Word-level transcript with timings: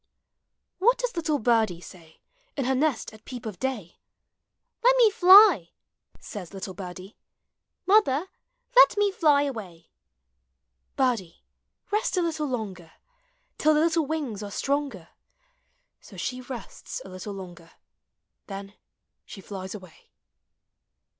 FROM 0.01 0.07
"SEA 0.07 0.33
DREAMS." 0.33 0.79
What 0.89 0.97
does 0.97 1.15
little 1.15 1.37
birdie 1.37 1.81
say 1.81 2.21
In 2.57 2.65
her 2.65 2.73
nest 2.73 3.13
at 3.13 3.23
peep 3.23 3.45
of 3.45 3.59
day? 3.59 3.99
Let 4.83 4.95
me 4.97 5.11
fly, 5.11 5.69
says 6.19 6.55
little 6.55 6.73
birdie, 6.73 7.15
Mother, 7.85 8.25
let 8.75 8.97
me 8.97 9.11
fly 9.11 9.43
away. 9.43 9.91
Birdie, 10.95 11.43
rest 11.91 12.17
a 12.17 12.23
little 12.23 12.47
longer, 12.47 12.93
Till 13.59 13.75
the 13.75 13.79
little 13.81 14.07
wings 14.07 14.41
are 14.41 14.49
stronger. 14.49 15.09
So 15.99 16.17
she 16.17 16.41
rests 16.41 17.03
a 17.05 17.09
little 17.09 17.35
longer, 17.35 17.69
Then 18.47 18.73
she 19.23 19.39
flies 19.39 19.75
away. 19.75 20.09